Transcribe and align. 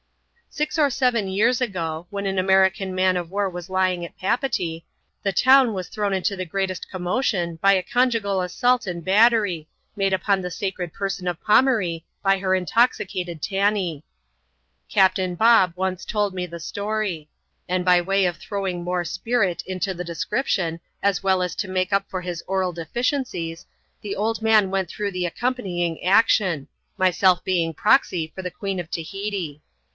Six 0.49 0.79
or 0.79 0.89
seven 0.89 1.29
years 1.29 1.61
ago, 1.61 2.07
when 2.09 2.25
an 2.25 2.37
American 2.39 2.93
man 2.93 3.15
of 3.15 3.31
war 3.31 3.49
was 3.49 3.69
lying 3.69 4.03
at 4.03 4.17
Papeetee, 4.17 4.83
the 5.23 5.31
town 5.31 5.73
was 5.73 5.87
thrown 5.87 6.11
into 6.11 6.35
the 6.35 6.43
greatest 6.43 6.89
com 6.89 7.03
motion 7.03 7.57
by 7.61 7.73
a 7.73 7.83
conjugal 7.83 8.41
assault 8.41 8.85
and 8.87 9.05
battery, 9.05 9.69
made 9.95 10.11
upon 10.11 10.41
the 10.41 10.51
sacred 10.51 10.91
person 10.91 11.25
of 11.27 11.39
Pomaree 11.41 12.03
by 12.23 12.39
her 12.39 12.53
intoxicated 12.55 13.41
Tanee. 13.41 14.01
Obtain 14.93 15.35
Bob 15.35 15.71
once 15.75 16.03
told 16.03 16.33
me 16.33 16.45
the 16.47 16.59
story. 16.59 17.29
And 17.69 17.85
by 17.85 18.01
way 18.01 18.25
of 18.25 18.37
throwing 18.37 18.83
more 18.83 19.05
spirit 19.05 19.63
into 19.67 19.93
the 19.93 20.03
description, 20.03 20.81
as 21.03 21.21
well 21.23 21.43
as 21.43 21.55
to 21.57 21.67
make 21.67 21.93
up 21.93 22.09
for 22.09 22.21
his 22.21 22.43
oral 22.47 22.73
deficiencies, 22.73 23.67
the 24.01 24.15
old 24.17 24.41
man 24.41 24.69
went 24.71 24.89
through 24.89 25.11
the 25.11 25.27
accompanying 25.27 26.03
action: 26.03 26.67
myself 26.97 27.41
being 27.43 27.73
proxy 27.73 28.33
for 28.35 28.41
the 28.41 28.51
Queen 28.51 28.79
of 28.81 28.89
Tahiti. 28.91 29.61